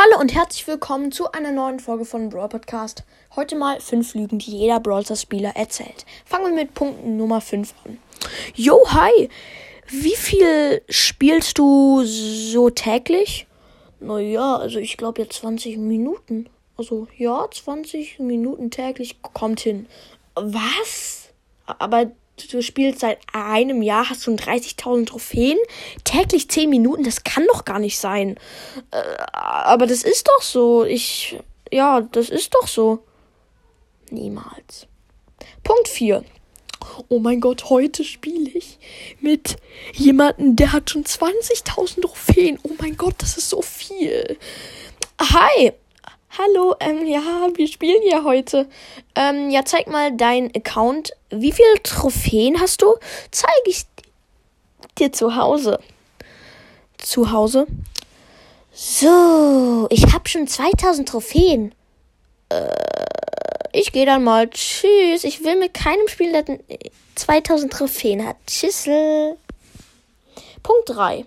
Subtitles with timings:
[0.00, 3.02] Hallo und herzlich willkommen zu einer neuen Folge von Brawl Podcast.
[3.34, 6.06] Heute mal fünf Lügen, die jeder Brawl Stars Spieler erzählt.
[6.24, 7.98] Fangen wir mit Punkt Nummer 5 an.
[8.54, 9.28] Yo, hi!
[9.88, 13.48] Wie viel spielst du so täglich?
[13.98, 16.48] Naja, also ich glaube jetzt 20 Minuten.
[16.76, 19.88] Also ja, 20 Minuten täglich kommt hin.
[20.36, 21.30] Was?
[21.66, 22.12] Aber
[22.52, 25.58] du spielst seit einem Jahr, hast schon 30.000 Trophäen,
[26.04, 28.38] täglich 10 Minuten, das kann doch gar nicht sein.
[28.90, 29.02] Äh,
[29.32, 30.84] aber das ist doch so.
[30.84, 31.38] Ich,
[31.72, 33.00] ja, das ist doch so.
[34.10, 34.86] Niemals.
[35.62, 36.24] Punkt 4.
[37.08, 38.78] Oh mein Gott, heute spiele ich
[39.20, 39.56] mit
[39.94, 42.58] jemandem, der hat schon 20.000 Trophäen.
[42.62, 44.38] Oh mein Gott, das ist so viel.
[45.20, 45.72] Hi,
[46.40, 48.68] Hallo, ähm, ja, wir spielen ja heute.
[49.16, 51.10] Ähm, ja, zeig mal deinen Account.
[51.30, 52.94] Wie viele Trophäen hast du?
[53.32, 53.86] Zeige ich
[54.98, 55.80] dir zu Hause.
[56.98, 57.66] Zu Hause?
[58.72, 61.74] So, ich habe schon 2000 Trophäen.
[62.50, 62.68] Äh,
[63.72, 64.48] ich gehe dann mal.
[64.48, 65.24] Tschüss.
[65.24, 66.58] Ich will mit keinem spielen, der
[67.16, 68.36] 2000 Trophäen hat.
[68.46, 69.36] Tschüssel.
[70.62, 71.24] Punkt 3.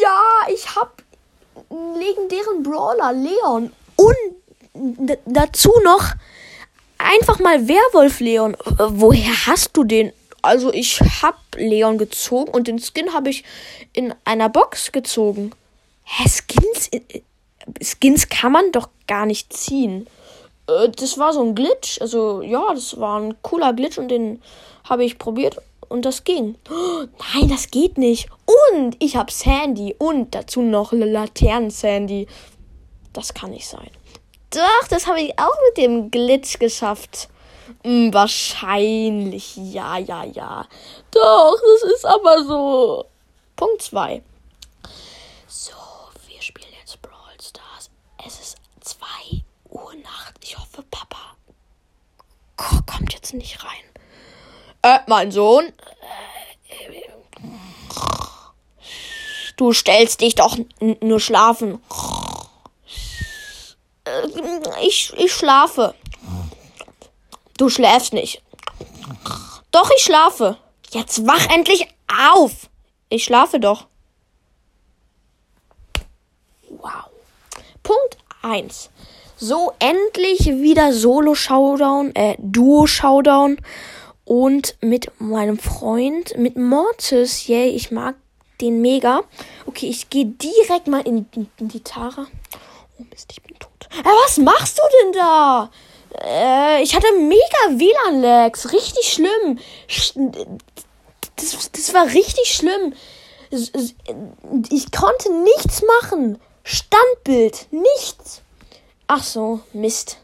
[0.00, 0.20] Ja,
[0.54, 0.68] ich
[1.68, 3.72] einen legendären Brawler, Leon.
[3.96, 6.04] Und dazu noch
[6.98, 8.56] einfach mal Werwolf Leon.
[8.78, 10.12] Woher hast du den?
[10.42, 13.44] Also ich hab Leon gezogen und den Skin habe ich
[13.92, 15.52] in einer Box gezogen.
[16.04, 16.90] Hä, Skins?
[17.80, 20.06] Skins kann man doch gar nicht ziehen.
[20.68, 22.00] Äh, das war so ein Glitch.
[22.00, 24.42] Also ja, das war ein cooler Glitch und den
[24.88, 25.56] habe ich probiert
[25.88, 26.56] und das ging.
[26.70, 28.28] Oh, nein, das geht nicht.
[28.70, 32.26] Und ich habe Sandy und dazu noch Laternen Sandy.
[33.14, 33.90] Das kann nicht sein.
[34.50, 37.28] Doch, das habe ich auch mit dem Glitch geschafft.
[37.82, 39.56] Hm, wahrscheinlich.
[39.56, 40.66] Ja, ja, ja.
[41.10, 43.06] Doch, das ist aber so.
[43.56, 44.22] Punkt 2.
[45.46, 45.72] So,
[46.28, 47.90] wir spielen jetzt Brawl Stars.
[48.26, 49.06] Es ist 2
[49.70, 50.34] Uhr Nacht.
[50.42, 51.36] Ich hoffe, Papa
[52.86, 53.84] kommt jetzt nicht rein.
[54.82, 55.72] Äh, mein Sohn.
[59.56, 60.58] Du stellst dich doch
[61.00, 61.80] nur schlafen.
[64.82, 65.94] Ich, ich schlafe.
[67.56, 68.42] Du schläfst nicht.
[69.70, 70.58] Doch, ich schlafe.
[70.90, 71.88] Jetzt wach endlich
[72.32, 72.68] auf.
[73.08, 73.86] Ich schlafe doch.
[76.68, 77.10] Wow.
[77.82, 78.90] Punkt 1.
[79.36, 83.58] So, endlich wieder Solo-Showdown, äh, Duo-Showdown.
[84.24, 87.46] Und mit meinem Freund, mit Mortis.
[87.46, 88.14] Yay, ich mag
[88.60, 89.22] den mega.
[89.66, 92.26] Okay, ich gehe direkt mal in, in, in die Tara.
[92.98, 93.73] Oh Mist, ich bin tot.
[94.02, 95.70] Äh, was machst du denn da?
[96.22, 98.72] Äh, ich hatte mega WLAN-Lags.
[98.72, 99.58] Richtig schlimm.
[101.36, 102.94] Das, das war richtig schlimm.
[103.50, 106.38] Ich konnte nichts machen.
[106.62, 107.68] Standbild.
[107.70, 108.42] Nichts.
[109.06, 110.18] Ach so, Mist.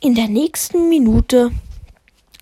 [0.00, 1.50] In der nächsten Minute.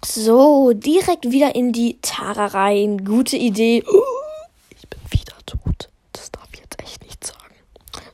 [0.05, 3.05] So, direkt wieder in die Tara rein.
[3.05, 3.79] Gute Idee.
[3.79, 5.89] Ich bin wieder tot.
[6.13, 7.55] Das darf ich jetzt echt nicht sagen.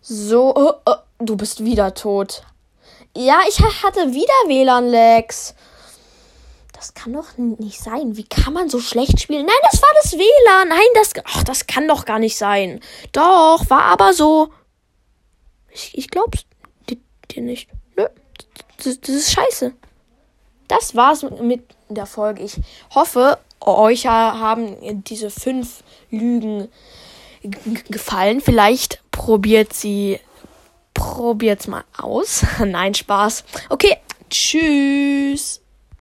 [0.00, 0.79] So, oh, oh.
[1.20, 2.44] Du bist wieder tot.
[3.14, 5.54] Ja, ich hatte wieder WLAN-Lags.
[6.72, 8.16] Das kann doch nicht sein.
[8.16, 9.44] Wie kann man so schlecht spielen?
[9.44, 10.68] Nein, das war das WLAN.
[10.68, 11.12] Nein, das.
[11.24, 12.80] Ach, das kann doch gar nicht sein.
[13.12, 14.48] Doch, war aber so.
[15.70, 16.46] Ich, ich glaub's
[17.30, 17.68] dir nicht.
[17.96, 18.06] Nö.
[18.78, 19.74] Das, das ist scheiße.
[20.68, 22.42] Das war's mit der Folge.
[22.42, 22.56] Ich
[22.94, 26.68] hoffe, euch haben diese fünf Lügen
[27.90, 28.40] gefallen.
[28.40, 30.18] Vielleicht probiert sie
[31.00, 32.44] probiert's mal aus.
[32.64, 33.44] Nein, Spaß.
[33.70, 33.96] Okay,
[34.28, 35.62] tschüss.